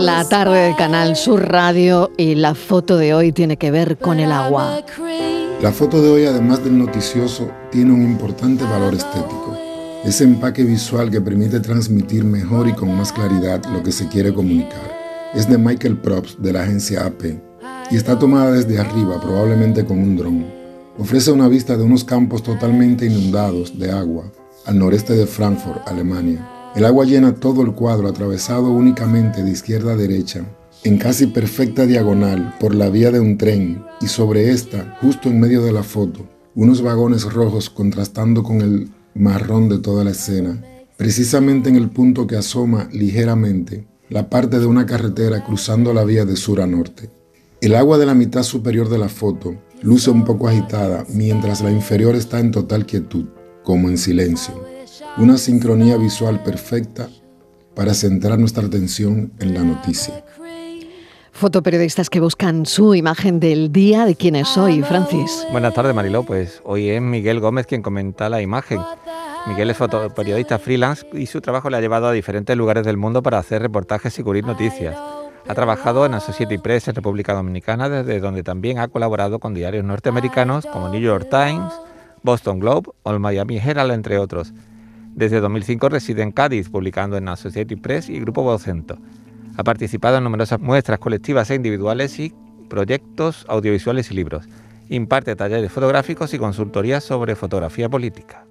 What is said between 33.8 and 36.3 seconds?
y sobre esta, justo en medio de la foto,